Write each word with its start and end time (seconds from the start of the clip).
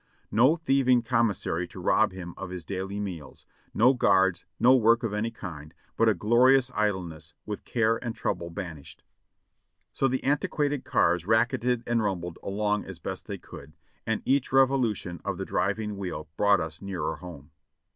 No 0.31 0.55
thieving 0.55 1.03
commissary 1.03 1.67
to 1.67 1.79
rob 1.79 2.11
him 2.11 2.33
of 2.35 2.49
his 2.49 2.65
daily 2.65 2.99
meals, 2.99 3.45
no 3.71 3.93
guards, 3.93 4.45
no 4.59 4.75
work 4.75 5.03
of 5.03 5.13
any 5.13 5.29
kind, 5.29 5.75
but 5.95 6.09
a 6.09 6.15
glorious 6.15 6.71
idleness, 6.73 7.35
with 7.45 7.65
care 7.65 8.03
and 8.03 8.15
trouble 8.15 8.49
banished. 8.49 9.03
So 9.93 10.07
the 10.07 10.23
antiquated 10.23 10.85
cars 10.85 11.27
racketed 11.27 11.83
and 11.85 12.01
rumbled 12.01 12.39
OFF 12.41 12.45
DUTY 12.45 12.55
561 12.57 12.73
along 12.73 12.89
as 12.89 12.97
best 12.97 13.27
they 13.27 13.37
could, 13.37 13.73
and 14.07 14.23
each 14.25 14.51
revolution 14.51 15.21
of 15.23 15.37
the 15.37 15.45
driving 15.45 15.97
wheel 15.97 16.27
brought 16.35 16.59
us 16.61 16.81
nearer 16.81 17.17
home. 17.17 17.51